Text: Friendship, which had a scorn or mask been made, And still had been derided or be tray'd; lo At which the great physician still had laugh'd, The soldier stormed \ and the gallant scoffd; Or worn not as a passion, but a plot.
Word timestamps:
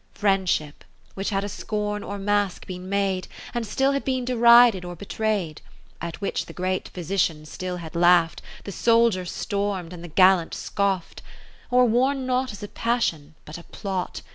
Friendship, 0.15 0.83
which 1.13 1.29
had 1.29 1.43
a 1.43 1.47
scorn 1.47 2.01
or 2.01 2.17
mask 2.17 2.65
been 2.65 2.89
made, 2.89 3.27
And 3.53 3.67
still 3.67 3.91
had 3.91 4.03
been 4.03 4.25
derided 4.25 4.83
or 4.83 4.95
be 4.95 5.05
tray'd; 5.05 5.61
lo 6.01 6.07
At 6.07 6.19
which 6.19 6.47
the 6.47 6.53
great 6.53 6.87
physician 6.87 7.45
still 7.45 7.77
had 7.77 7.95
laugh'd, 7.95 8.41
The 8.63 8.71
soldier 8.71 9.25
stormed 9.25 9.93
\ 9.93 9.93
and 9.93 10.03
the 10.03 10.07
gallant 10.07 10.53
scoffd; 10.53 11.19
Or 11.69 11.85
worn 11.85 12.25
not 12.25 12.51
as 12.51 12.63
a 12.63 12.67
passion, 12.67 13.35
but 13.45 13.59
a 13.59 13.63
plot. 13.65 14.23